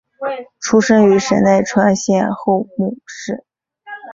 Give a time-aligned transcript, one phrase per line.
[0.59, 3.45] 出身于神奈川县厚木市。